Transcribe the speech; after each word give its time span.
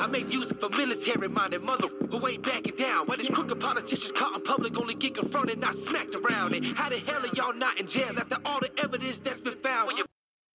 I 0.00 0.06
make 0.06 0.28
music 0.28 0.58
for 0.60 0.70
military 0.70 1.28
minded 1.28 1.62
mother 1.62 1.88
who 2.10 2.26
ain't 2.26 2.42
backing 2.42 2.74
down. 2.76 3.06
Why 3.06 3.16
these 3.16 3.28
crooked 3.28 3.60
politicians 3.60 4.12
caught 4.12 4.34
in 4.34 4.42
public 4.42 4.78
only 4.80 4.94
get 4.94 5.14
confronted, 5.14 5.58
not 5.58 5.74
smacked 5.74 6.14
around? 6.14 6.54
And 6.54 6.64
how 6.64 6.88
the 6.88 6.98
hell 6.98 7.20
are 7.20 7.34
y'all 7.34 7.54
not 7.54 7.78
in 7.78 7.86
jail 7.86 8.12
after 8.16 8.36
all 8.44 8.60
the 8.60 8.70
evidence 8.82 9.18
that's 9.18 9.40
been 9.40 9.54
found? 9.54 9.88
When 9.88 9.96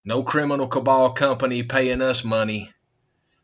No 0.04 0.24
criminal 0.24 0.68
cabal 0.68 1.14
company 1.14 1.64
paying 1.64 2.02
us 2.02 2.24
money. 2.24 2.72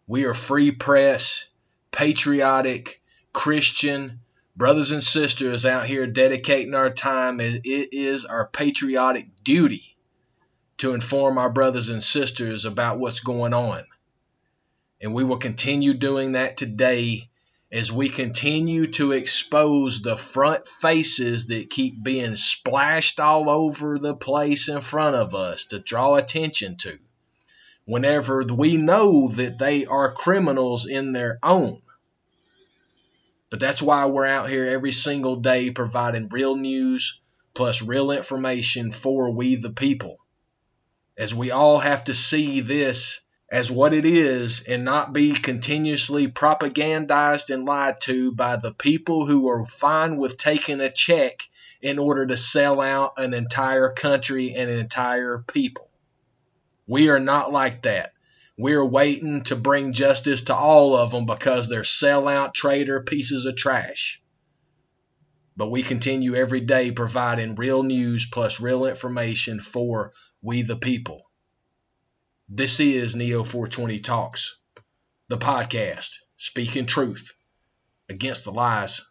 We 0.07 0.25
are 0.25 0.33
free 0.33 0.71
press, 0.71 1.47
patriotic, 1.91 2.99
Christian 3.31 4.21
brothers 4.55 4.91
and 4.91 5.01
sisters 5.01 5.65
out 5.65 5.85
here 5.85 6.07
dedicating 6.07 6.73
our 6.73 6.89
time. 6.89 7.39
It 7.39 7.63
is 7.65 8.25
our 8.25 8.47
patriotic 8.47 9.43
duty 9.43 9.95
to 10.77 10.93
inform 10.93 11.37
our 11.37 11.49
brothers 11.49 11.89
and 11.89 12.01
sisters 12.01 12.65
about 12.65 12.99
what's 12.99 13.19
going 13.19 13.53
on. 13.53 13.81
And 15.01 15.13
we 15.13 15.23
will 15.23 15.37
continue 15.37 15.93
doing 15.93 16.33
that 16.33 16.57
today 16.57 17.27
as 17.71 17.91
we 17.91 18.09
continue 18.09 18.87
to 18.87 19.13
expose 19.13 20.01
the 20.01 20.17
front 20.17 20.67
faces 20.67 21.47
that 21.47 21.69
keep 21.69 22.03
being 22.03 22.35
splashed 22.35 23.19
all 23.19 23.49
over 23.49 23.97
the 23.97 24.15
place 24.15 24.67
in 24.67 24.81
front 24.81 25.15
of 25.15 25.33
us 25.33 25.67
to 25.67 25.79
draw 25.79 26.15
attention 26.15 26.75
to 26.77 26.99
whenever 27.85 28.43
we 28.43 28.77
know 28.77 29.29
that 29.29 29.57
they 29.57 29.85
are 29.85 30.11
criminals 30.11 30.85
in 30.85 31.13
their 31.13 31.39
own. 31.41 31.81
But 33.49 33.59
that's 33.59 33.81
why 33.81 34.05
we're 34.05 34.25
out 34.25 34.49
here 34.49 34.65
every 34.65 34.91
single 34.91 35.37
day 35.37 35.71
providing 35.71 36.29
real 36.29 36.55
news 36.55 37.19
plus 37.53 37.81
real 37.81 38.11
information 38.11 38.91
for 38.91 39.31
we 39.31 39.55
the 39.55 39.71
people. 39.71 40.17
As 41.17 41.35
we 41.35 41.51
all 41.51 41.79
have 41.79 42.05
to 42.05 42.13
see 42.13 42.61
this 42.61 43.21
as 43.51 43.69
what 43.69 43.93
it 43.93 44.05
is 44.05 44.63
and 44.63 44.85
not 44.85 45.11
be 45.11 45.33
continuously 45.33 46.29
propagandized 46.29 47.53
and 47.53 47.65
lied 47.65 47.99
to 47.99 48.31
by 48.31 48.55
the 48.55 48.73
people 48.73 49.25
who 49.25 49.49
are 49.49 49.65
fine 49.65 50.15
with 50.15 50.37
taking 50.37 50.79
a 50.79 50.89
check 50.89 51.43
in 51.81 51.99
order 51.99 52.25
to 52.25 52.37
sell 52.37 52.79
out 52.79 53.13
an 53.17 53.33
entire 53.33 53.89
country 53.89 54.53
and 54.55 54.69
an 54.69 54.79
entire 54.79 55.39
people. 55.39 55.89
We 56.87 57.09
are 57.09 57.19
not 57.19 57.51
like 57.51 57.81
that. 57.81 58.13
We're 58.57 58.85
waiting 58.85 59.41
to 59.43 59.57
bring 59.57 59.91
justice 59.91 60.43
to 60.43 60.55
all 60.55 60.95
of 60.95 61.11
them 61.11 61.25
because 61.25 61.67
they're 61.67 61.81
sellout 61.81 62.53
traitor 62.53 63.01
pieces 63.01 63.45
of 63.45 63.57
trash. 63.57 64.21
But 65.57 65.71
we 65.71 65.83
continue 65.83 66.35
every 66.35 66.61
day 66.61 66.91
providing 66.91 67.55
real 67.55 67.83
news 67.83 68.29
plus 68.31 68.61
real 68.61 68.85
information 68.85 69.59
for 69.59 70.13
we 70.41 70.61
the 70.61 70.77
people. 70.77 71.25
This 72.53 72.81
is 72.81 73.15
Neo 73.15 73.45
420 73.45 73.99
Talks, 73.99 74.59
the 75.29 75.37
podcast, 75.37 76.17
speaking 76.35 76.85
truth 76.85 77.33
against 78.09 78.43
the 78.43 78.51
lies. 78.51 79.09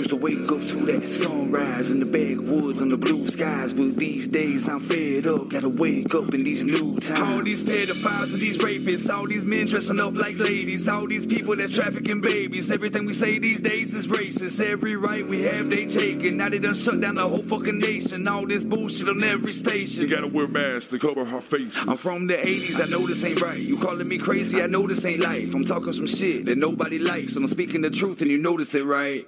Used 0.00 0.08
to 0.08 0.16
wake 0.16 0.50
up 0.50 0.62
to 0.62 0.86
that 0.86 1.06
sunrise 1.06 1.90
in 1.90 2.00
the 2.00 2.06
backwoods 2.06 2.80
on 2.80 2.88
the 2.88 2.96
blue 2.96 3.26
skies, 3.26 3.74
but 3.74 3.96
these 3.96 4.26
days 4.26 4.66
I'm 4.66 4.80
fed 4.80 5.26
up. 5.26 5.50
Gotta 5.50 5.68
wake 5.68 6.14
up 6.14 6.32
in 6.32 6.42
these 6.42 6.64
new 6.64 6.96
times. 6.96 7.20
All 7.20 7.42
these 7.42 7.62
pedophiles 7.62 8.32
and 8.32 8.40
these 8.40 8.56
rapists, 8.56 9.12
all 9.12 9.26
these 9.26 9.44
men 9.44 9.66
dressing 9.66 10.00
up 10.00 10.14
like 10.14 10.38
ladies, 10.38 10.88
all 10.88 11.06
these 11.06 11.26
people 11.26 11.54
that's 11.54 11.74
trafficking 11.74 12.22
babies. 12.22 12.70
Everything 12.70 13.04
we 13.04 13.12
say 13.12 13.38
these 13.38 13.60
days 13.60 13.92
is 13.92 14.06
racist. 14.06 14.58
Every 14.58 14.96
right 14.96 15.28
we 15.28 15.42
have, 15.42 15.68
they 15.68 15.84
taken. 15.84 16.38
Now 16.38 16.48
they 16.48 16.60
done 16.60 16.76
shut 16.76 16.98
down 17.02 17.16
the 17.16 17.28
whole 17.28 17.42
fucking 17.42 17.78
nation. 17.78 18.26
All 18.26 18.46
this 18.46 18.64
bullshit 18.64 19.06
on 19.06 19.22
every 19.22 19.52
station. 19.52 20.00
You 20.00 20.08
gotta 20.08 20.28
wear 20.28 20.48
masks 20.48 20.86
to 20.92 20.98
cover 20.98 21.26
her 21.26 21.42
face. 21.42 21.76
I'm 21.86 21.98
from 21.98 22.26
the 22.26 22.36
80s, 22.36 22.82
I 22.82 22.88
know 22.90 23.06
this 23.06 23.22
ain't 23.22 23.42
right. 23.42 23.60
You 23.60 23.76
calling 23.76 24.08
me 24.08 24.16
crazy, 24.16 24.62
I 24.62 24.66
know 24.66 24.86
this 24.86 25.04
ain't 25.04 25.22
life. 25.22 25.54
I'm 25.54 25.66
talking 25.66 25.92
some 25.92 26.06
shit 26.06 26.46
that 26.46 26.56
nobody 26.56 26.98
likes, 26.98 27.34
and 27.36 27.44
I'm 27.44 27.50
speaking 27.50 27.82
the 27.82 27.90
truth, 27.90 28.22
and 28.22 28.30
you 28.30 28.38
notice 28.38 28.74
it 28.74 28.86
right. 28.86 29.26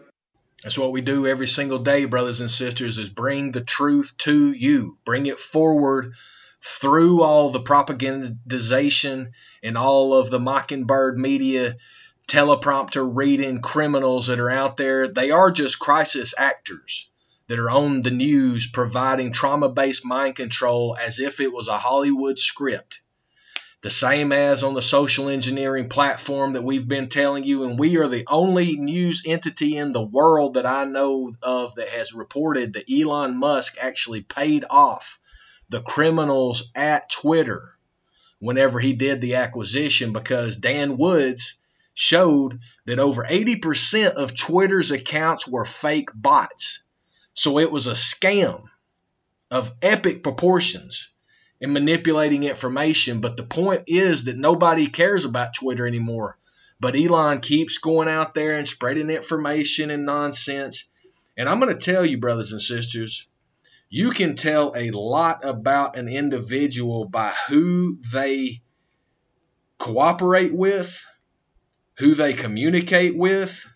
That's 0.63 0.79
what 0.79 0.93
we 0.93 1.01
do 1.01 1.27
every 1.27 1.49
single 1.49 1.81
day, 1.81 2.05
brothers 2.05 2.41
and 2.41 2.51
sisters, 2.51 2.99
is 2.99 3.09
bring 3.09 3.51
the 3.51 3.61
truth 3.61 4.17
to 4.19 4.53
you. 4.53 4.97
Bring 5.05 5.27
it 5.27 5.41
forward 5.41 6.15
through 6.61 7.23
all 7.23 7.51
the 7.51 7.61
propagandization 7.61 9.33
and 9.63 9.77
all 9.77 10.15
of 10.15 10.31
the 10.31 10.39
Mockingbird 10.39 11.19
media 11.19 11.77
teleprompter 12.29 13.09
reading 13.13 13.61
criminals 13.61 14.29
that 14.29 14.39
are 14.39 14.51
out 14.51 14.77
there. 14.77 15.09
They 15.09 15.33
are 15.33 15.51
just 15.51 15.81
crisis 15.81 16.33
actors 16.39 17.11
that 17.49 17.59
are 17.59 17.71
on 17.71 18.03
the 18.03 18.13
news 18.13 18.71
providing 18.71 19.33
trauma 19.33 19.69
based 19.69 20.05
mind 20.05 20.37
control 20.37 20.97
as 20.97 21.19
if 21.19 21.41
it 21.41 21.53
was 21.53 21.67
a 21.67 21.77
Hollywood 21.77 22.39
script 22.39 23.01
the 23.83 23.91
same 23.91 24.31
as 24.31 24.63
on 24.63 24.75
the 24.75 24.81
social 24.83 25.29
engineering 25.29 25.89
platform 25.89 26.53
that 26.53 26.63
we've 26.63 26.87
been 26.87 27.09
telling 27.09 27.43
you. 27.43 27.65
And 27.65 27.79
we 27.79 27.99
are 27.99 28.09
the 28.09 28.25
only 28.29 28.77
news 28.77 29.25
entity 29.27 29.77
in 29.77 29.93
the 29.93 30.05
world 30.05 30.55
that 30.55 30.67
I 30.67 30.85
know 30.85 31.33
of 31.43 31.75
that 31.75 31.89
has 31.89 32.15
reported 32.15 32.75
that 32.75 32.91
Elon 32.91 33.37
Musk 33.37 33.77
actually 33.81 34.23
paid 34.23 34.65
off 34.71 35.19
the 35.69 35.83
criminals 35.83 36.71
at 36.77 37.11
Twitter 37.11 37.77
whenever 38.39 38.79
he 38.79 38.93
did 38.93 39.21
the 39.21 39.37
acquisition 39.37 40.13
because 40.13 40.57
Dan 40.57 40.97
Woods 40.97 41.59
showed 41.95 42.61
that 42.87 43.01
over 43.01 43.27
80% 43.29 44.13
of 44.13 44.37
Twitter's 44.37 44.93
accounts 44.93 45.49
were 45.49 45.65
fake 45.65 46.11
bots. 46.15 46.85
So 47.35 47.59
it 47.59 47.71
was 47.73 47.89
a 47.89 47.93
scam 47.93 48.63
of 49.51 49.73
epic 49.83 50.23
proportions 50.23 51.12
and 51.63 51.73
manipulating 51.73 52.43
information. 52.43 53.21
But 53.21 53.37
the 53.37 53.45
point 53.45 53.85
is 53.87 54.25
that 54.25 54.37
nobody 54.37 54.89
cares 54.89 55.25
about 55.25 55.55
Twitter 55.55 55.87
anymore. 55.87 56.37
But 56.81 56.97
Elon 56.97 57.41
keeps 57.41 57.79
going 57.79 58.09
out 58.09 58.35
there 58.35 58.59
and 58.59 58.69
spreading 58.69 59.09
information 59.09 59.91
and 59.93 60.05
nonsense. 60.05 60.91
And 61.39 61.49
I'm 61.49 61.61
going 61.61 61.73
to 61.73 61.81
tell 61.81 62.05
you, 62.05 62.19
brothers 62.19 62.51
and 62.51 62.61
sisters, 62.61 63.29
you 63.89 64.11
can 64.11 64.35
tell 64.35 64.73
a 64.75 64.91
lot 64.91 65.45
about 65.45 65.97
an 65.97 66.09
individual 66.09 67.05
by 67.05 67.33
who 67.49 67.97
they 68.13 68.61
cooperate 69.79 70.53
with, 70.53 71.07
who 71.99 72.17
they 72.17 72.33
communicate 72.33 73.17
with, 73.17 73.73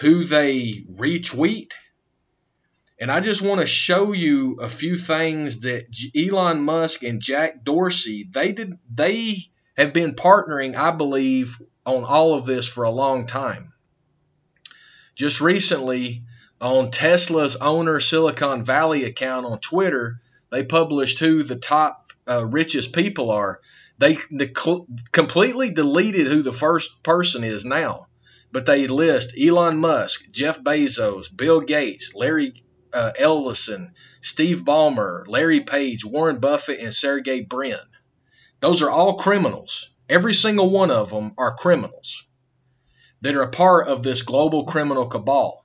who 0.00 0.24
they 0.24 0.72
retweet 0.92 1.72
and 3.00 3.12
I 3.12 3.20
just 3.20 3.42
want 3.42 3.60
to 3.60 3.66
show 3.66 4.12
you 4.12 4.56
a 4.60 4.68
few 4.68 4.98
things 4.98 5.60
that 5.60 5.86
Elon 6.16 6.62
Musk 6.62 7.04
and 7.04 7.20
Jack 7.20 7.62
Dorsey 7.62 8.28
they 8.30 8.52
did 8.52 8.74
they 8.92 9.36
have 9.76 9.92
been 9.92 10.14
partnering, 10.14 10.74
I 10.74 10.90
believe, 10.90 11.62
on 11.86 12.04
all 12.04 12.34
of 12.34 12.44
this 12.44 12.68
for 12.68 12.84
a 12.84 12.90
long 12.90 13.26
time. 13.26 13.72
Just 15.14 15.40
recently, 15.40 16.24
on 16.60 16.90
Tesla's 16.90 17.56
owner 17.56 18.00
Silicon 18.00 18.64
Valley 18.64 19.04
account 19.04 19.46
on 19.46 19.58
Twitter, 19.60 20.20
they 20.50 20.64
published 20.64 21.20
who 21.20 21.44
the 21.44 21.56
top 21.56 22.02
uh, 22.28 22.44
richest 22.44 22.92
people 22.92 23.30
are. 23.30 23.60
They, 23.98 24.16
completely 25.12 25.72
deleted 25.72 26.26
who 26.26 26.42
the 26.42 26.52
first 26.52 27.02
person 27.02 27.42
is 27.42 27.64
now, 27.64 28.06
but 28.52 28.66
they 28.66 28.86
list 28.86 29.36
Elon 29.38 29.76
Musk, 29.78 30.30
Jeff 30.30 30.62
Bezos, 30.62 31.36
Bill 31.36 31.60
Gates, 31.60 32.14
Larry 32.14 32.62
uh, 32.92 33.12
Ellison, 33.18 33.94
Steve 34.20 34.64
Ballmer, 34.64 35.26
Larry 35.26 35.60
Page, 35.60 36.04
Warren 36.04 36.38
Buffett, 36.38 36.80
and 36.80 36.92
Sergey 36.92 37.40
Brin. 37.40 37.78
Those 38.60 38.82
are 38.82 38.90
all 38.90 39.16
criminals. 39.16 39.90
Every 40.08 40.34
single 40.34 40.70
one 40.70 40.90
of 40.90 41.10
them 41.10 41.32
are 41.38 41.54
criminals 41.54 42.24
that 43.20 43.34
are 43.34 43.42
a 43.42 43.50
part 43.50 43.88
of 43.88 44.02
this 44.02 44.22
global 44.22 44.64
criminal 44.64 45.06
cabal. 45.06 45.64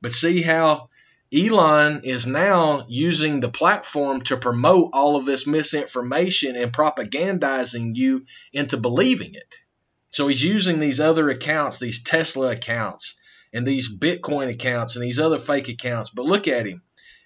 But 0.00 0.12
see 0.12 0.42
how 0.42 0.88
Elon 1.32 2.00
is 2.04 2.26
now 2.26 2.84
using 2.88 3.40
the 3.40 3.50
platform 3.50 4.20
to 4.22 4.36
promote 4.36 4.90
all 4.92 5.16
of 5.16 5.24
this 5.24 5.46
misinformation 5.46 6.56
and 6.56 6.72
propagandizing 6.72 7.94
you 7.94 8.24
into 8.52 8.76
believing 8.76 9.34
it. 9.34 9.56
So 10.08 10.26
he's 10.26 10.42
using 10.42 10.80
these 10.80 10.98
other 10.98 11.28
accounts, 11.28 11.78
these 11.78 12.02
Tesla 12.02 12.52
accounts, 12.52 13.16
and 13.52 13.66
these 13.66 13.98
Bitcoin 13.98 14.48
accounts 14.48 14.96
and 14.96 15.04
these 15.04 15.18
other 15.18 15.38
fake 15.38 15.68
accounts. 15.68 16.10
But 16.10 16.26
look 16.26 16.48
at 16.48 16.66
him. 16.66 16.82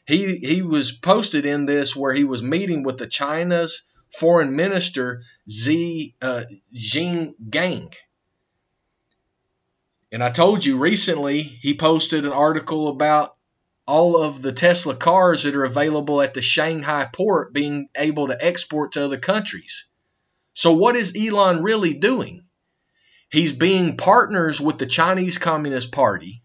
He 0.06 0.36
he 0.36 0.62
was 0.62 0.92
posted 0.92 1.46
in 1.46 1.66
this 1.66 1.96
where 1.96 2.12
he 2.12 2.24
was 2.24 2.42
meeting 2.42 2.82
with 2.82 2.98
the 2.98 3.06
China's 3.06 3.86
foreign 4.10 4.54
minister 4.54 5.22
Xi 5.48 6.14
uh, 6.20 6.44
Jinping. 6.74 7.94
And 10.12 10.22
I 10.22 10.30
told 10.30 10.64
you 10.64 10.78
recently 10.78 11.42
he 11.42 11.74
posted 11.74 12.24
an 12.24 12.32
article 12.32 12.88
about 12.88 13.34
all 13.86 14.22
of 14.22 14.40
the 14.40 14.52
Tesla 14.52 14.94
cars 14.94 15.42
that 15.42 15.56
are 15.56 15.64
available 15.64 16.22
at 16.22 16.34
the 16.34 16.42
Shanghai 16.42 17.08
port 17.12 17.52
being 17.52 17.88
able 17.96 18.28
to 18.28 18.44
export 18.44 18.92
to 18.92 19.04
other 19.04 19.18
countries. 19.18 19.86
So, 20.54 20.72
what 20.74 20.96
is 20.96 21.16
Elon 21.16 21.62
really 21.62 21.94
doing? 21.94 22.43
He's 23.30 23.52
being 23.52 23.96
partners 23.96 24.60
with 24.60 24.78
the 24.78 24.86
Chinese 24.86 25.38
Communist 25.38 25.92
Party. 25.92 26.42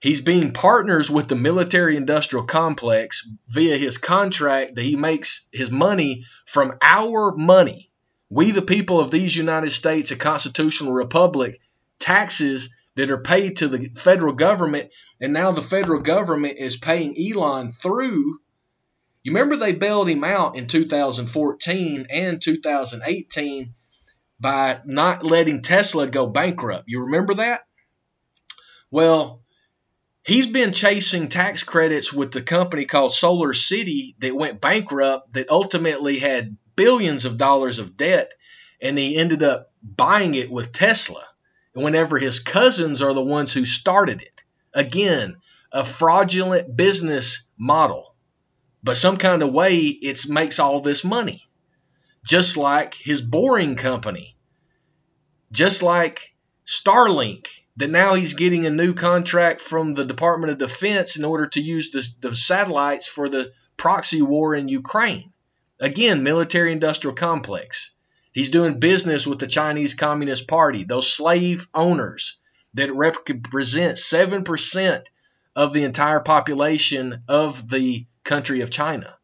He's 0.00 0.20
being 0.20 0.52
partners 0.52 1.10
with 1.10 1.28
the 1.28 1.36
military 1.36 1.96
industrial 1.96 2.44
complex 2.44 3.28
via 3.48 3.76
his 3.76 3.98
contract 3.98 4.74
that 4.74 4.82
he 4.82 4.96
makes 4.96 5.48
his 5.52 5.70
money 5.70 6.24
from 6.44 6.74
our 6.82 7.34
money. 7.34 7.90
We, 8.28 8.50
the 8.50 8.62
people 8.62 9.00
of 9.00 9.10
these 9.10 9.36
United 9.36 9.70
States, 9.70 10.10
a 10.10 10.16
constitutional 10.16 10.92
republic, 10.92 11.60
taxes 11.98 12.74
that 12.96 13.10
are 13.10 13.22
paid 13.22 13.58
to 13.58 13.68
the 13.68 13.88
federal 13.94 14.32
government, 14.34 14.90
and 15.20 15.32
now 15.32 15.52
the 15.52 15.62
federal 15.62 16.02
government 16.02 16.58
is 16.58 16.76
paying 16.76 17.16
Elon 17.18 17.72
through. 17.72 18.40
You 19.22 19.32
remember 19.32 19.56
they 19.56 19.72
bailed 19.72 20.08
him 20.08 20.24
out 20.24 20.56
in 20.56 20.66
2014 20.66 22.06
and 22.10 22.40
2018 22.40 23.74
by 24.38 24.80
not 24.84 25.24
letting 25.24 25.62
Tesla 25.62 26.06
go 26.06 26.26
bankrupt. 26.26 26.84
You 26.86 27.04
remember 27.06 27.34
that? 27.34 27.62
Well, 28.90 29.42
he's 30.24 30.46
been 30.48 30.72
chasing 30.72 31.28
tax 31.28 31.62
credits 31.62 32.12
with 32.12 32.32
the 32.32 32.42
company 32.42 32.84
called 32.84 33.12
SolarCity 33.12 34.14
that 34.20 34.34
went 34.34 34.60
bankrupt, 34.60 35.32
that 35.34 35.50
ultimately 35.50 36.18
had 36.18 36.56
billions 36.76 37.24
of 37.24 37.38
dollars 37.38 37.78
of 37.78 37.96
debt, 37.96 38.32
and 38.80 38.98
he 38.98 39.16
ended 39.16 39.42
up 39.42 39.72
buying 39.82 40.34
it 40.34 40.50
with 40.50 40.72
Tesla 40.72 41.24
whenever 41.72 42.18
his 42.18 42.40
cousins 42.40 43.02
are 43.02 43.14
the 43.14 43.22
ones 43.22 43.52
who 43.52 43.64
started 43.64 44.22
it. 44.22 44.42
Again, 44.72 45.36
a 45.72 45.84
fraudulent 45.84 46.76
business 46.76 47.50
model. 47.58 48.14
But 48.82 48.96
some 48.96 49.16
kind 49.16 49.42
of 49.42 49.52
way 49.52 49.78
it 49.78 50.28
makes 50.28 50.58
all 50.58 50.80
this 50.80 51.04
money. 51.04 51.45
Just 52.26 52.56
like 52.56 52.94
his 52.94 53.22
boring 53.22 53.76
company. 53.76 54.34
Just 55.52 55.82
like 55.84 56.34
Starlink, 56.66 57.46
that 57.76 57.88
now 57.88 58.14
he's 58.14 58.34
getting 58.34 58.66
a 58.66 58.70
new 58.70 58.94
contract 58.94 59.60
from 59.60 59.92
the 59.92 60.04
Department 60.04 60.50
of 60.50 60.58
Defense 60.58 61.16
in 61.16 61.24
order 61.24 61.46
to 61.46 61.60
use 61.60 61.90
the, 61.90 62.28
the 62.28 62.34
satellites 62.34 63.06
for 63.06 63.28
the 63.28 63.52
proxy 63.76 64.22
war 64.22 64.56
in 64.56 64.68
Ukraine. 64.68 65.32
Again, 65.78 66.24
military 66.24 66.72
industrial 66.72 67.14
complex. 67.14 67.92
He's 68.32 68.50
doing 68.50 68.80
business 68.80 69.24
with 69.24 69.38
the 69.38 69.46
Chinese 69.46 69.94
Communist 69.94 70.48
Party, 70.48 70.82
those 70.82 71.12
slave 71.12 71.68
owners 71.72 72.38
that 72.74 72.92
represent 72.92 73.98
7% 73.98 75.06
of 75.54 75.72
the 75.72 75.84
entire 75.84 76.20
population 76.20 77.22
of 77.28 77.68
the 77.68 78.04
country 78.24 78.62
of 78.62 78.70
China. 78.70 79.16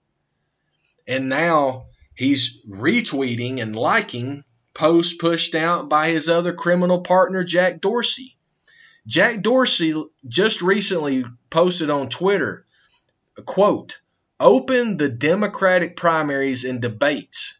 And 1.07 1.29
now 1.29 1.87
he's 2.23 2.63
retweeting 2.65 3.61
and 3.61 3.75
liking 3.75 4.45
posts 4.75 5.15
pushed 5.15 5.57
out 5.57 5.89
by 5.89 6.09
his 6.09 6.29
other 6.29 6.53
criminal 6.53 7.01
partner, 7.01 7.43
Jack 7.43 7.81
Dorsey. 7.81 8.37
Jack 9.09 9.43
Dorsey 9.43 10.05
just 10.29 10.63
recently 10.63 11.25
posted 11.51 11.91
on 11.91 12.09
Twitter, 12.09 12.65
quote, 13.45 13.99
open 14.39 14.99
the 14.99 15.09
Democratic 15.09 15.97
primaries 15.97 16.65
and 16.65 16.81
debates. 16.81 17.59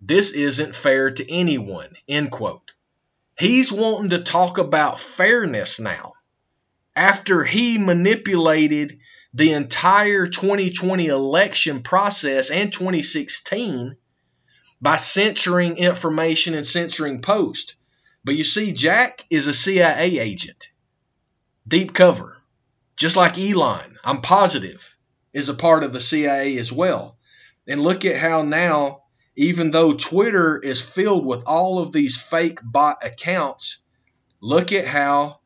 This 0.00 0.30
isn't 0.30 0.76
fair 0.76 1.10
to 1.10 1.32
anyone, 1.32 1.90
end 2.08 2.30
quote. 2.30 2.72
He's 3.36 3.72
wanting 3.72 4.10
to 4.10 4.20
talk 4.20 4.58
about 4.58 5.00
fairness 5.00 5.80
now. 5.80 6.12
After 6.94 7.42
he 7.42 7.78
manipulated 7.78 9.00
the 9.32 9.54
entire 9.54 10.28
2020 10.28 11.08
election 11.08 11.82
process 11.82 12.52
and 12.52 12.72
2016 12.72 13.96
by 14.80 14.96
censoring 14.96 15.76
information 15.76 16.54
and 16.54 16.66
censoring 16.66 17.22
posts. 17.22 17.76
But 18.24 18.36
you 18.36 18.44
see, 18.44 18.72
Jack 18.72 19.22
is 19.30 19.46
a 19.46 19.54
CIA 19.54 20.18
agent, 20.18 20.70
deep 21.66 21.92
cover, 21.94 22.40
just 22.96 23.16
like 23.16 23.38
Elon, 23.38 23.96
I'm 24.04 24.20
positive, 24.20 24.96
is 25.32 25.48
a 25.48 25.54
part 25.54 25.82
of 25.82 25.92
the 25.92 26.00
CIA 26.00 26.58
as 26.58 26.72
well. 26.72 27.16
And 27.66 27.82
look 27.82 28.04
at 28.04 28.16
how 28.16 28.42
now 28.42 29.04
even 29.36 29.70
though 29.70 29.92
Twitter 29.92 30.58
is 30.58 30.80
filled 30.80 31.26
with 31.26 31.44
all 31.46 31.78
of 31.78 31.92
these 31.92 32.20
fake 32.20 32.60
bot 32.62 33.04
accounts, 33.04 33.82
look 34.40 34.72
at 34.72 34.86
how 34.86 35.40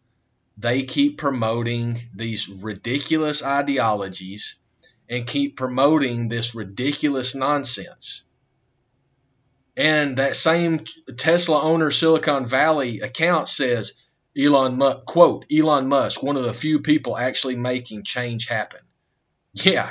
they 0.59 0.83
keep 0.83 1.19
promoting 1.19 1.99
these 2.15 2.49
ridiculous 2.49 3.43
ideologies 3.43 4.57
and 5.09 5.27
keep 5.27 5.57
promoting 5.57 6.29
this 6.29 6.55
ridiculous 6.55 7.35
nonsense. 7.35 8.25
And 9.79 10.17
that 10.17 10.35
same 10.35 10.81
Tesla 11.17 11.63
owner 11.63 11.93
Silicon 11.93 12.47
Valley 12.47 12.99
account 12.99 13.49
says 13.49 13.95
Elon 14.37 14.77
Musk, 14.77 15.05
quote, 15.07 15.47
Elon 15.53 15.87
Musk, 15.87 16.21
one 16.21 16.37
of 16.37 16.43
the 16.43 16.53
few 16.53 16.81
people 16.81 17.17
actually 17.17 17.55
making 17.55 18.03
change 18.03 18.49
happen. 18.49 18.81
Yeah. 19.55 19.89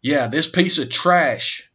Yeah, 0.00 0.28
this 0.28 0.48
piece 0.48 0.78
of 0.78 0.88
trash 0.88 1.70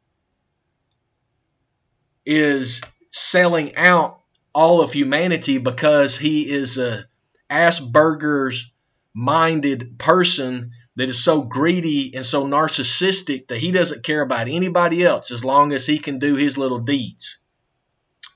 is 2.26 2.82
selling 3.12 3.76
out 3.76 4.20
all 4.56 4.82
of 4.82 4.92
humanity 4.92 5.60
because 5.60 6.18
he 6.18 6.50
is 6.50 6.80
a 6.80 7.06
Asperger's 7.52 8.74
minded 9.14 10.00
person 10.00 10.72
that 10.96 11.10
is 11.10 11.24
so 11.24 11.42
greedy 11.42 12.16
and 12.16 12.26
so 12.26 12.46
narcissistic 12.46 13.48
that 13.48 13.58
he 13.58 13.72
doesn't 13.72 14.04
care 14.04 14.22
about 14.22 14.48
anybody 14.48 15.04
else 15.04 15.32
as 15.32 15.44
long 15.44 15.74
as 15.74 15.86
he 15.86 16.00
can 16.00 16.20
do 16.20 16.36
his 16.36 16.58
little 16.58 16.80
deeds. 16.80 17.42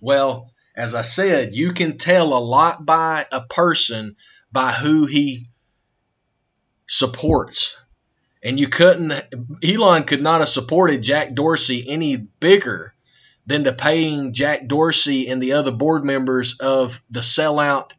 Well, 0.01 0.51
as 0.75 0.93
I 0.95 1.01
said, 1.01 1.53
you 1.53 1.73
can 1.73 1.97
tell 1.97 2.33
a 2.33 2.39
lot 2.39 2.85
by 2.85 3.25
a 3.31 3.41
person 3.41 4.15
by 4.51 4.71
who 4.71 5.05
he 5.05 5.49
supports. 6.87 7.77
And 8.41 8.59
you 8.59 8.67
couldn't, 8.67 9.13
Elon 9.63 10.03
could 10.03 10.21
not 10.21 10.39
have 10.39 10.49
supported 10.49 11.03
Jack 11.03 11.33
Dorsey 11.33 11.85
any 11.87 12.15
bigger 12.15 12.93
than 13.45 13.65
to 13.65 13.73
paying 13.73 14.33
Jack 14.33 14.67
Dorsey 14.67 15.29
and 15.29 15.41
the 15.41 15.53
other 15.53 15.71
board 15.71 16.05
members 16.05 16.59
of 16.59 17.01
the 17.09 17.19
sellout 17.19 17.93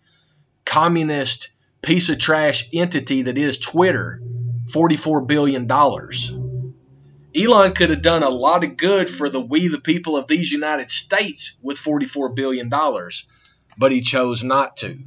communist 0.64 1.50
piece 1.82 2.08
of 2.08 2.18
trash 2.18 2.68
entity 2.72 3.22
that 3.22 3.36
is 3.36 3.58
Twitter 3.58 4.22
$44 4.72 5.26
billion. 5.26 5.70
Elon 7.36 7.72
could 7.72 7.90
have 7.90 8.02
done 8.02 8.22
a 8.22 8.28
lot 8.28 8.64
of 8.64 8.76
good 8.76 9.08
for 9.08 9.28
the 9.28 9.40
we, 9.40 9.68
the 9.68 9.80
people 9.80 10.16
of 10.16 10.26
these 10.26 10.50
United 10.50 10.90
States, 10.90 11.56
with 11.62 11.78
$44 11.78 12.34
billion, 12.34 12.68
but 13.78 13.92
he 13.92 14.00
chose 14.00 14.42
not 14.42 14.78
to. 14.78 14.98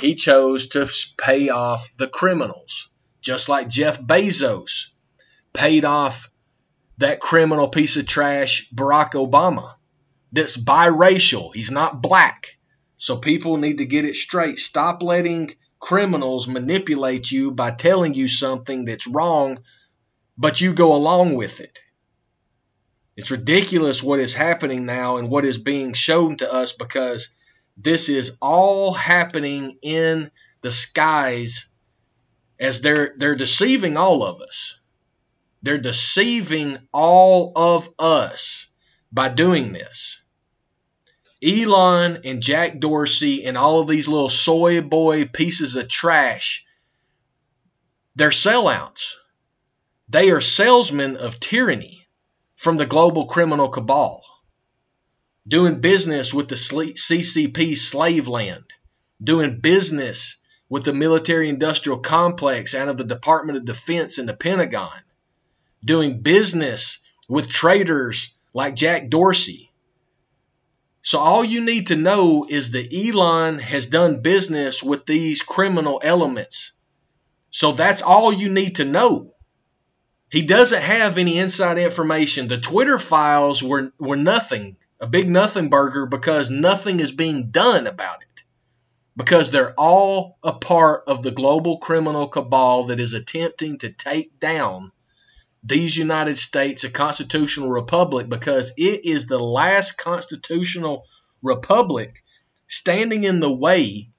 He 0.00 0.14
chose 0.14 0.68
to 0.68 0.90
pay 1.18 1.48
off 1.48 1.92
the 1.98 2.06
criminals, 2.06 2.90
just 3.20 3.48
like 3.48 3.68
Jeff 3.68 4.00
Bezos 4.00 4.90
paid 5.52 5.84
off 5.84 6.30
that 6.98 7.20
criminal 7.20 7.68
piece 7.68 7.96
of 7.96 8.06
trash, 8.06 8.70
Barack 8.70 9.12
Obama 9.12 9.74
that's 10.32 10.56
biracial. 10.56 11.54
He's 11.54 11.70
not 11.70 12.02
black. 12.02 12.58
So 12.96 13.16
people 13.16 13.56
need 13.56 13.78
to 13.78 13.86
get 13.86 14.04
it 14.04 14.14
straight. 14.14 14.58
Stop 14.58 15.02
letting 15.02 15.50
criminals 15.80 16.48
manipulate 16.48 17.30
you 17.30 17.50
by 17.50 17.70
telling 17.70 18.14
you 18.14 18.28
something 18.28 18.84
that's 18.84 19.06
wrong, 19.06 19.58
but 20.36 20.60
you 20.60 20.74
go 20.74 20.94
along 20.94 21.34
with 21.34 21.60
it. 21.60 21.80
It's 23.16 23.30
ridiculous 23.30 24.02
what 24.02 24.20
is 24.20 24.34
happening 24.34 24.86
now 24.86 25.16
and 25.16 25.28
what 25.28 25.44
is 25.44 25.58
being 25.58 25.92
shown 25.92 26.36
to 26.36 26.52
us 26.52 26.72
because 26.72 27.30
this 27.76 28.08
is 28.08 28.38
all 28.40 28.92
happening 28.92 29.78
in 29.82 30.30
the 30.60 30.70
skies 30.70 31.70
as 32.60 32.80
they're 32.80 33.14
they're 33.18 33.34
deceiving 33.34 33.96
all 33.96 34.22
of 34.22 34.40
us. 34.40 34.80
They're 35.62 35.78
deceiving 35.78 36.78
all 36.92 37.52
of 37.56 37.88
us 37.98 38.68
by 39.12 39.28
doing 39.28 39.72
this. 39.72 40.22
Elon 41.42 42.18
and 42.24 42.42
Jack 42.42 42.80
Dorsey 42.80 43.44
and 43.44 43.56
all 43.56 43.80
of 43.80 43.88
these 43.88 44.08
little 44.08 44.28
soy 44.28 44.80
boy 44.80 45.26
pieces 45.26 45.76
of 45.76 45.88
trash, 45.88 46.64
they're 48.16 48.30
sellouts. 48.30 49.14
They 50.08 50.30
are 50.30 50.40
salesmen 50.40 51.16
of 51.16 51.38
tyranny 51.38 52.08
from 52.56 52.76
the 52.76 52.86
global 52.86 53.26
criminal 53.26 53.68
cabal, 53.68 54.24
doing 55.46 55.80
business 55.80 56.34
with 56.34 56.48
the 56.48 56.56
CCP 56.56 57.76
slave 57.76 58.26
land, 58.26 58.64
doing 59.22 59.60
business 59.60 60.38
with 60.68 60.84
the 60.84 60.92
military 60.92 61.48
industrial 61.48 62.00
complex 62.00 62.74
out 62.74 62.88
of 62.88 62.96
the 62.96 63.04
Department 63.04 63.58
of 63.58 63.64
Defense 63.64 64.18
and 64.18 64.28
the 64.28 64.34
Pentagon, 64.34 65.00
doing 65.84 66.20
business 66.20 66.98
with 67.28 67.48
traitors 67.48 68.34
like 68.52 68.74
Jack 68.74 69.08
Dorsey. 69.08 69.67
So 71.02 71.18
all 71.18 71.44
you 71.44 71.64
need 71.64 71.88
to 71.88 71.96
know 71.96 72.46
is 72.48 72.72
that 72.72 72.92
Elon 72.92 73.58
has 73.60 73.86
done 73.86 74.22
business 74.22 74.82
with 74.82 75.06
these 75.06 75.42
criminal 75.42 76.00
elements 76.04 76.72
So 77.50 77.72
that's 77.72 78.02
all 78.02 78.32
you 78.32 78.50
need 78.50 78.76
to 78.76 78.84
know. 78.84 79.34
He 80.30 80.44
doesn't 80.44 80.82
have 80.82 81.16
any 81.18 81.38
inside 81.38 81.78
information. 81.78 82.48
The 82.48 82.58
Twitter 82.58 82.98
files 82.98 83.62
were, 83.62 83.92
were 83.98 84.16
nothing, 84.16 84.76
a 85.00 85.06
big 85.06 85.28
nothing 85.30 85.70
burger, 85.70 86.06
because 86.06 86.50
nothing 86.50 87.00
is 87.00 87.12
being 87.12 87.50
done 87.50 87.86
about 87.86 88.22
it. 88.22 88.42
Because 89.16 89.50
they're 89.50 89.74
all 89.78 90.38
a 90.42 90.52
part 90.52 91.04
of 91.06 91.22
the 91.22 91.30
global 91.30 91.78
criminal 91.78 92.28
cabal 92.28 92.84
that 92.84 93.00
is 93.00 93.14
attempting 93.14 93.78
to 93.78 93.90
take 93.90 94.38
down 94.38 94.92
these 95.68 95.96
United 95.96 96.36
States 96.36 96.84
a 96.84 96.90
constitutional 96.90 97.70
republic 97.70 98.28
because 98.28 98.74
it 98.76 99.04
is 99.04 99.26
the 99.26 99.38
last 99.38 99.98
constitutional 99.98 101.04
republic 101.42 102.22
standing 102.66 103.24
in 103.24 103.40
the 103.40 103.52
way 103.52 104.10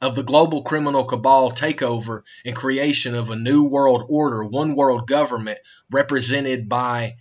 of 0.00 0.14
the 0.14 0.22
global 0.22 0.62
criminal 0.62 1.04
cabal 1.04 1.50
takeover 1.50 2.22
and 2.44 2.54
creation 2.54 3.14
of 3.14 3.30
a 3.30 3.36
new 3.36 3.64
world 3.64 4.04
order, 4.08 4.44
one 4.44 4.76
world 4.76 5.06
government 5.06 5.58
represented 5.90 6.68
by 6.68 7.16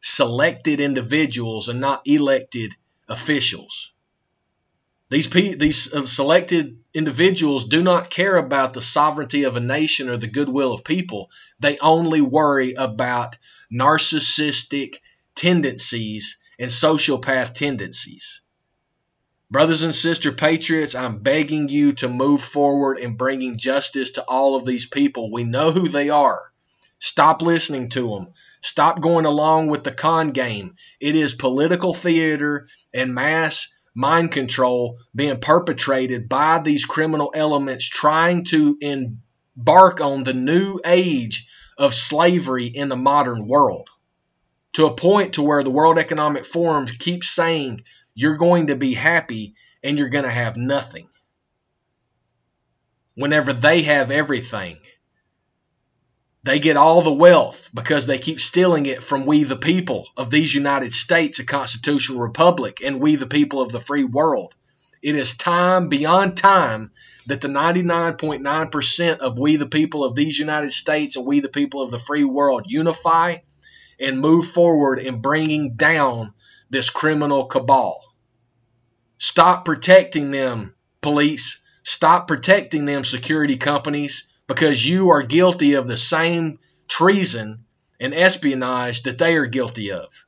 selected 0.00 0.80
individuals 0.80 1.68
and 1.68 1.80
not 1.80 2.02
elected 2.06 2.72
officials. 3.08 3.92
These, 5.10 5.30
these 5.30 5.94
uh, 5.94 6.04
selected 6.04 6.78
individuals 6.92 7.66
do 7.66 7.82
not 7.82 8.10
care 8.10 8.36
about 8.36 8.74
the 8.74 8.82
sovereignty 8.82 9.44
of 9.44 9.56
a 9.56 9.60
nation 9.60 10.10
or 10.10 10.18
the 10.18 10.26
goodwill 10.26 10.72
of 10.72 10.84
people. 10.84 11.30
They 11.60 11.78
only 11.78 12.20
worry 12.20 12.74
about 12.74 13.38
narcissistic 13.72 14.96
tendencies 15.34 16.38
and 16.58 16.70
sociopath 16.70 17.54
tendencies. 17.54 18.42
Brothers 19.50 19.82
and 19.82 19.94
sister 19.94 20.30
patriots, 20.30 20.94
I'm 20.94 21.20
begging 21.20 21.68
you 21.68 21.92
to 21.94 22.08
move 22.08 22.42
forward 22.42 22.98
in 22.98 23.16
bringing 23.16 23.56
justice 23.56 24.12
to 24.12 24.24
all 24.28 24.56
of 24.56 24.66
these 24.66 24.84
people. 24.84 25.32
We 25.32 25.44
know 25.44 25.72
who 25.72 25.88
they 25.88 26.10
are. 26.10 26.52
Stop 26.98 27.40
listening 27.40 27.88
to 27.90 28.10
them. 28.10 28.34
Stop 28.60 29.00
going 29.00 29.24
along 29.24 29.68
with 29.68 29.84
the 29.84 29.92
con 29.92 30.32
game. 30.32 30.74
It 31.00 31.16
is 31.16 31.32
political 31.32 31.94
theater 31.94 32.68
and 32.92 33.14
mass 33.14 33.72
mind 33.98 34.30
control 34.30 34.96
being 35.12 35.40
perpetrated 35.40 36.28
by 36.28 36.60
these 36.60 36.84
criminal 36.84 37.32
elements 37.34 37.88
trying 37.88 38.44
to 38.44 38.78
embark 38.80 40.00
on 40.00 40.22
the 40.22 40.32
new 40.32 40.78
age 40.84 41.48
of 41.76 41.92
slavery 41.92 42.66
in 42.66 42.88
the 42.88 42.96
modern 42.96 43.48
world 43.48 43.90
to 44.74 44.86
a 44.86 44.94
point 44.94 45.34
to 45.34 45.42
where 45.42 45.64
the 45.64 45.70
World 45.70 45.98
Economic 45.98 46.44
Forum 46.44 46.86
keeps 46.86 47.28
saying 47.28 47.82
you're 48.14 48.36
going 48.36 48.68
to 48.68 48.76
be 48.76 48.94
happy 48.94 49.56
and 49.82 49.98
you're 49.98 50.10
going 50.10 50.24
to 50.24 50.30
have 50.30 50.56
nothing. 50.56 51.08
Whenever 53.16 53.52
they 53.52 53.82
have 53.82 54.12
everything, 54.12 54.78
they 56.48 56.58
get 56.60 56.76
all 56.76 57.02
the 57.02 57.12
wealth 57.12 57.70
because 57.74 58.06
they 58.06 58.18
keep 58.18 58.40
stealing 58.40 58.86
it 58.86 59.02
from 59.02 59.26
we, 59.26 59.44
the 59.44 59.56
people 59.56 60.08
of 60.16 60.30
these 60.30 60.54
United 60.54 60.92
States, 60.92 61.40
a 61.40 61.46
constitutional 61.46 62.20
republic, 62.20 62.78
and 62.82 63.00
we, 63.00 63.16
the 63.16 63.26
people 63.26 63.60
of 63.60 63.70
the 63.70 63.80
free 63.80 64.04
world. 64.04 64.54
It 65.02 65.14
is 65.14 65.36
time 65.36 65.88
beyond 65.88 66.36
time 66.36 66.90
that 67.26 67.42
the 67.42 67.48
99.9% 67.48 69.18
of 69.18 69.38
we, 69.38 69.56
the 69.56 69.66
people 69.66 70.04
of 70.04 70.14
these 70.14 70.38
United 70.38 70.72
States, 70.72 71.16
and 71.16 71.26
we, 71.26 71.40
the 71.40 71.48
people 71.48 71.82
of 71.82 71.90
the 71.90 71.98
free 71.98 72.24
world, 72.24 72.64
unify 72.66 73.36
and 74.00 74.20
move 74.20 74.46
forward 74.46 74.98
in 74.98 75.20
bringing 75.20 75.74
down 75.74 76.32
this 76.70 76.88
criminal 76.88 77.44
cabal. 77.44 78.00
Stop 79.18 79.64
protecting 79.64 80.30
them, 80.30 80.74
police. 81.00 81.62
Stop 81.82 82.28
protecting 82.28 82.84
them, 82.84 83.04
security 83.04 83.56
companies, 83.56 84.28
because 84.48 84.84
you 84.84 85.10
are 85.10 85.22
guilty 85.22 85.74
of 85.74 85.86
the 85.86 85.96
same 85.96 86.58
treason 86.88 87.64
and 88.00 88.14
espionage 88.14 89.02
that 89.02 89.18
they 89.18 89.36
are 89.36 89.46
guilty 89.46 89.92
of. 89.92 90.26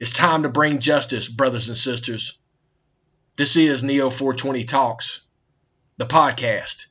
It's 0.00 0.12
time 0.12 0.42
to 0.42 0.48
bring 0.48 0.80
justice, 0.80 1.28
brothers 1.28 1.68
and 1.68 1.76
sisters. 1.76 2.38
This 3.36 3.56
is 3.56 3.84
Neo 3.84 4.10
420 4.10 4.64
Talks, 4.64 5.20
the 5.96 6.06
podcast, 6.06 6.86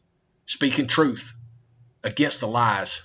speaking 0.45 0.87
truth 0.87 1.35
against 2.03 2.39
the 2.39 2.47
lies. 2.47 3.03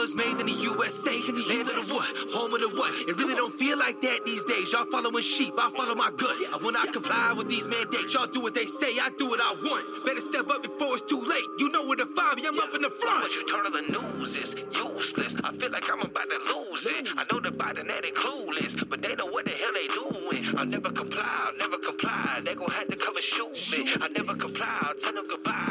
Was 0.00 0.14
made 0.14 0.38
in 0.40 0.46
the 0.46 0.58
USA. 0.72 1.12
Land 1.12 1.68
of 1.68 1.76
the 1.76 1.86
what? 1.92 2.08
Home 2.32 2.52
of 2.54 2.60
the 2.60 2.70
what? 2.78 2.92
It 3.08 3.16
really 3.18 3.34
don't 3.34 3.52
feel 3.52 3.78
like 3.78 4.00
that 4.00 4.24
these 4.24 4.44
days. 4.44 4.72
Y'all 4.72 4.86
following 4.86 5.22
sheep, 5.22 5.54
I 5.58 5.68
follow 5.70 5.94
my 5.94 6.10
gut. 6.16 6.36
I 6.52 6.56
will 6.62 6.72
not 6.72 6.92
comply 6.92 7.34
with 7.36 7.48
these 7.48 7.66
mandates. 7.68 8.14
Y'all 8.14 8.26
do 8.26 8.40
what 8.40 8.54
they 8.54 8.66
say, 8.66 8.98
I 9.00 9.10
do 9.18 9.28
what 9.28 9.40
I 9.40 9.54
want. 9.62 10.04
Better 10.04 10.20
step 10.20 10.48
up 10.50 10.62
before 10.62 10.94
it's 10.94 11.02
too 11.02 11.20
late. 11.20 11.48
You 11.58 11.70
know 11.70 11.86
where 11.86 11.98
find 12.14 12.36
me, 12.36 12.44
I'm 12.46 12.58
up 12.58 12.74
in 12.74 12.82
the 12.82 12.90
front. 12.90 13.22
What 13.22 13.34
you 13.34 13.44
turn 13.46 13.64
on 13.66 13.72
the 13.72 13.86
news 13.90 14.36
is 14.36 14.64
useless. 14.74 15.40
I 15.44 15.52
feel 15.52 15.70
like 15.70 15.86
I'm 15.90 16.00
about 16.00 16.26
to 16.26 16.38
lose 16.52 16.86
it. 16.86 17.08
I 17.16 17.24
know 17.32 17.40
the 17.40 17.50
Biden 17.50 17.88
that 17.88 18.04
ain't 18.04 18.14
clueless, 18.14 18.88
but 18.88 19.02
they 19.02 19.14
know 19.16 19.26
what 19.26 19.44
the 19.44 19.52
hell 19.52 19.74
they 19.74 19.88
doing. 19.88 20.58
I'll 20.58 20.66
never 20.66 20.90
comply, 20.90 21.22
I'll 21.24 21.56
never 21.58 21.78
comply. 21.78 22.40
They 22.44 22.54
gon' 22.54 22.70
have 22.70 22.88
to 22.88 22.96
come 22.96 23.16
and 23.16 23.24
shoot 23.24 23.54
me. 23.72 23.86
I 24.00 24.08
never 24.08 24.34
comply, 24.34 24.66
I'll 24.82 24.94
tell 24.94 25.12
them 25.12 25.24
goodbye. 25.28 25.61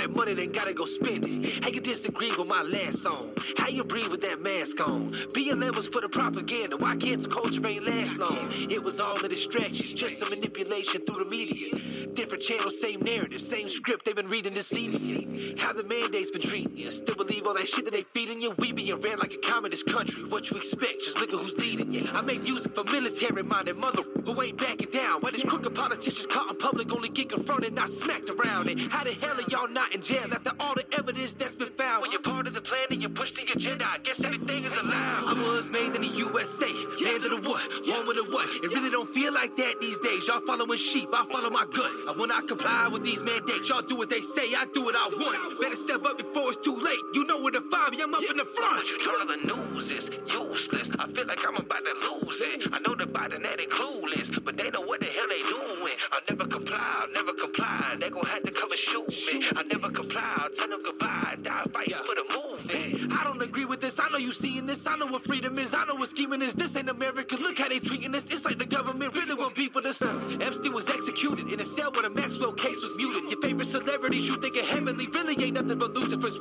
That 0.00 0.16
money, 0.16 0.32
then 0.32 0.50
gotta 0.52 0.72
go 0.72 0.86
spend 0.86 1.24
it. 1.26 1.64
How 1.64 1.70
you 1.70 1.80
disagree 1.80 2.30
with 2.36 2.48
my 2.48 2.62
last 2.62 3.02
song? 3.02 3.32
How 3.56 3.68
you 3.68 3.84
breathe 3.84 4.08
with 4.08 4.22
that 4.22 4.39
mask 4.60 4.86
on? 4.86 5.08
BLM 5.32 5.74
was 5.74 5.88
for 5.88 6.00
the 6.00 6.08
propaganda. 6.08 6.76
Why 6.76 6.94
can't 6.96 7.20
the 7.20 7.28
culture 7.28 7.66
ain't 7.66 7.86
last 7.86 8.18
long? 8.18 8.36
It 8.68 8.84
was 8.84 9.00
all 9.00 9.16
a 9.24 9.28
distraction, 9.28 9.96
just 9.96 10.22
a 10.22 10.28
manipulation 10.28 11.00
through 11.06 11.24
the 11.24 11.30
media. 11.30 11.72
Different 12.12 12.42
channels, 12.42 12.78
same 12.80 13.00
narrative, 13.00 13.40
same 13.40 13.68
script 13.68 14.04
they've 14.04 14.16
been 14.16 14.28
reading 14.28 14.52
this 14.52 14.74
evening. 14.74 15.56
How 15.56 15.72
the 15.72 15.86
mandates 15.88 16.30
been 16.30 16.42
treating 16.42 16.76
you. 16.76 16.90
Still 16.90 17.16
believe 17.16 17.46
all 17.46 17.54
that 17.54 17.66
shit 17.66 17.86
that 17.86 17.94
they 17.94 18.04
feeding 18.12 18.42
you. 18.42 18.52
We 18.58 18.72
being 18.72 19.00
ran 19.00 19.18
like 19.18 19.32
a 19.32 19.40
communist 19.40 19.86
country. 19.86 20.24
What 20.28 20.50
you 20.50 20.56
expect? 20.58 21.00
Just 21.00 21.18
look 21.20 21.32
at 21.32 21.38
who's 21.40 21.56
leading 21.56 21.90
you. 21.90 22.04
I 22.12 22.20
make 22.22 22.42
music 22.42 22.74
for 22.74 22.84
military 22.84 23.42
minded 23.42 23.76
mother 23.76 24.02
who 24.26 24.42
ain't 24.42 24.58
backing 24.58 24.90
down. 24.90 25.22
Why 25.22 25.30
these 25.30 25.44
crooked 25.44 25.74
politicians 25.74 26.26
caught 26.26 26.50
in 26.52 26.58
public 26.58 26.92
only 26.92 27.08
get 27.08 27.30
confronted, 27.30 27.72
not 27.72 27.88
smacked 27.88 28.28
around 28.28 28.68
it. 28.68 28.78
How 28.90 29.04
the 29.04 29.16
hell 29.24 29.36
are 29.40 29.48
y'all 29.48 29.72
not 29.72 29.94
in 29.94 30.02
jail 30.02 30.28
after 30.28 30.52
all 30.60 30.74
the 30.74 30.84
evidence 30.98 31.32
that's 31.32 31.54
been 31.54 31.72
found? 31.80 32.02
When 32.02 32.10
you're 32.10 32.20
part 32.20 32.46
of 32.46 32.54
the 32.54 32.60
plan 32.60 32.86
and 32.90 33.02
you 33.02 33.08
push 33.08 33.30
the 33.32 33.50
agenda, 33.52 33.86
I 33.86 33.98
guess 34.02 34.22
anything 34.24 34.49
is 34.58 34.76
allowed. 34.76 35.24
I 35.30 35.34
was 35.46 35.70
made 35.70 35.94
in 35.94 36.02
the 36.02 36.14
USA, 36.26 36.66
land 37.02 37.22
of 37.24 37.30
the 37.30 37.42
what, 37.48 37.62
home 37.86 38.08
of 38.08 38.16
the 38.16 38.26
what. 38.34 38.48
It 38.64 38.70
really 38.74 38.90
don't 38.90 39.08
feel 39.08 39.32
like 39.32 39.56
that 39.56 39.80
these 39.80 40.00
days. 40.00 40.26
Y'all 40.26 40.40
following 40.40 40.78
sheep, 40.78 41.08
I 41.12 41.24
follow 41.30 41.50
my 41.50 41.64
gut. 41.70 41.92
I 42.08 42.12
will 42.16 42.26
not 42.26 42.48
comply 42.48 42.88
with 42.92 43.04
these 43.04 43.22
mandates. 43.22 43.68
Y'all 43.68 43.82
do 43.82 43.96
what 43.96 44.10
they 44.10 44.20
say, 44.20 44.54
I 44.56 44.66
do 44.72 44.82
what 44.82 44.94
I 44.96 45.08
want. 45.14 45.60
Better 45.60 45.76
step 45.76 46.04
up 46.04 46.18
before 46.18 46.48
it's 46.50 46.58
too 46.58 46.74
late. 46.74 47.04
You 47.14 47.24
know 47.26 47.40
where 47.40 47.52
to 47.52 47.60
find 47.60 47.92
me, 47.92 48.02
I'm 48.02 48.14
up 48.14 48.22
in 48.22 48.36
the 48.36 48.44
front. 48.44 48.82
What 48.82 48.90
you 48.90 48.98
turn 48.98 49.20
on 49.22 49.28
the 49.28 49.40
news 49.46 49.90
is 49.90 50.16
useless. 50.18 50.39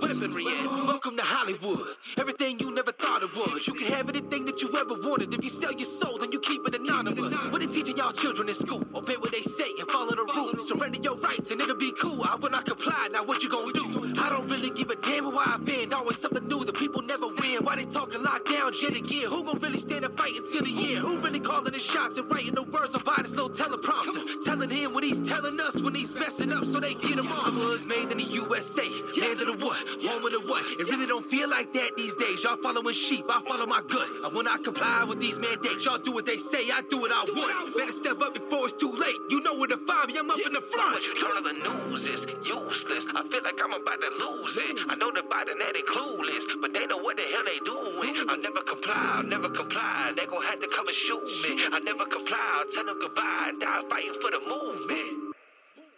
Weaponry. 0.01 0.45
Welcome 0.87 1.15
to 1.17 1.23
Hollywood. 1.23 1.95
Everything 2.17 2.59
you 2.59 2.73
never 2.73 2.91
thought 2.91 3.23
it 3.23 3.31
was. 3.35 3.67
You 3.67 3.73
can 3.73 3.87
have 3.93 4.09
anything 4.09 4.45
that 4.45 4.61
you 4.61 4.69
ever 4.75 4.95
wanted. 5.07 5.33
If 5.33 5.43
you 5.43 5.49
sell 5.49 5.71
your 5.71 5.85
soul, 5.85 6.17
then 6.17 6.31
you 6.31 6.39
keep 6.39 6.67
it 6.67 6.75
anonymous. 6.75 7.47
What 7.49 7.61
they 7.61 7.67
teaching 7.67 7.97
y'all 7.97 8.11
children 8.11 8.49
in 8.49 8.55
school? 8.55 8.83
Obey 8.95 9.15
what 9.15 9.31
they 9.31 9.41
say 9.41 9.69
and 9.79 9.87
follow 9.89 10.11
the 10.11 10.25
rules. 10.35 10.67
Surrender 10.67 10.99
your 10.99 11.15
rights 11.17 11.51
and 11.51 11.61
it'll 11.61 11.79
be 11.79 11.93
cool. 12.01 12.19
I 12.23 12.35
will 12.41 12.51
not 12.51 12.65
comply. 12.65 13.07
Now 13.13 13.23
what 13.23 13.43
you 13.43 13.49
gonna 13.49 13.71
do? 13.71 13.87
I 14.19 14.29
don't 14.29 14.49
really 14.51 14.69
give 14.75 14.89
a 14.89 14.97
damn 14.99 15.31
why 15.31 15.45
I 15.47 15.55
offend. 15.55 15.93
Always 15.93 16.17
something 16.17 16.45
new. 16.47 16.65
The 16.65 16.73
people 16.73 17.01
never 17.01 17.27
win. 17.39 17.63
Why 17.63 17.75
they 17.77 17.85
talking 17.85 18.19
lockdown 18.19 18.75
yet 18.81 18.99
again? 18.99 19.31
Who 19.31 19.43
gon' 19.47 19.59
really 19.59 19.79
stand 19.79 20.03
and 20.03 20.13
fight 20.17 20.35
until 20.35 20.67
the 20.67 20.75
end? 20.75 20.99
Who 20.99 21.19
really 21.23 21.39
calling 21.39 21.71
the 21.71 21.79
shots 21.79 22.17
and 22.17 22.29
writing 22.29 22.53
the 22.53 22.63
words 22.63 22.95
on 22.95 23.01
Biden's 23.07 23.35
little 23.39 23.49
teleprompter? 23.55 24.43
Telling 24.43 24.58
what 24.93 25.03
he's 25.03 25.19
telling 25.21 25.59
us 25.59 25.81
when 25.81 25.95
he's 25.95 26.15
messing 26.15 26.51
up, 26.53 26.65
so 26.65 26.79
they 26.79 26.93
get 26.95 27.17
him 27.17 27.27
on. 27.27 27.45
I'm 27.45 27.53
hoods 27.53 27.85
made 27.85 28.11
in 28.11 28.17
the 28.17 28.29
USA, 28.45 28.85
land 29.19 29.39
of 29.41 29.47
the 29.51 29.57
what, 29.65 29.77
home 30.05 30.23
of 30.25 30.31
the 30.31 30.41
what. 30.47 30.63
It 30.79 30.87
really 30.87 31.05
don't 31.05 31.25
feel 31.25 31.49
like 31.49 31.73
that 31.73 31.91
these 31.97 32.15
days. 32.15 32.43
Y'all 32.43 32.57
following 32.57 32.93
sheep, 32.93 33.25
I 33.29 33.41
follow 33.41 33.65
my 33.65 33.81
gut. 33.87 34.09
I 34.23 34.29
when 34.33 34.47
I 34.47 34.57
comply 34.63 35.05
with 35.07 35.19
these 35.19 35.39
mandates, 35.39 35.85
y'all 35.85 35.97
do 35.99 36.11
what 36.11 36.25
they 36.25 36.37
say, 36.37 36.69
I 36.71 36.81
do 36.89 36.99
what 36.99 37.11
I 37.11 37.25
want. 37.31 37.75
Better 37.75 37.91
step 37.91 38.21
up 38.21 38.33
before 38.33 38.65
it's 38.65 38.73
too 38.73 38.91
late. 38.91 39.19
You 39.29 39.41
know 39.41 39.57
where 39.57 39.67
to 39.67 39.77
find 39.77 40.07
me, 40.07 40.15
I'm 40.19 40.29
up 40.29 40.39
in 40.39 40.53
the 40.53 40.61
front. 40.61 41.01
So 41.01 41.11
you 41.11 41.15
turn 41.19 41.35
on 41.37 41.43
the 41.43 41.57
news 41.59 42.07
is 42.07 42.23
useless. 42.47 43.09
I 43.15 43.23
feel 43.27 43.43
like 43.43 43.59
I'm 43.63 43.73
about 43.73 44.01
to 44.01 44.11
lose 44.15 44.57
it. 44.57 44.85
I 44.89 44.95
know 44.95 45.11
the 45.11 45.21
Biden 45.21 45.57
that 45.59 45.75
clueless, 45.89 46.59
but 46.61 46.73
they 46.73 46.85
know 46.87 46.97
what 46.97 47.17
the 47.17 47.23
hell 47.23 47.45
they 47.45 47.59
doing. 47.65 48.13
I'll 48.29 48.41
never 48.41 48.61
comply, 48.61 49.19
I'll 49.19 49.23
never 49.23 49.49
comply. 49.49 50.11
They 50.15 50.25
gon' 50.25 50.43
have 50.43 50.59
to 50.59 50.67
come 50.67 50.87
and 50.87 50.95
shoot 50.95 51.23
me. 51.43 51.51
I 51.73 51.79
never 51.79 52.05
comply, 52.05 52.39
I'll 52.39 52.69
tell 52.69 52.85
them 52.85 52.97
goodbye, 52.99 53.51
die 53.59 53.83
fighting 53.89 54.17
for 54.21 54.31
the 54.31 54.41
move 54.47 54.78
me. 54.87 55.31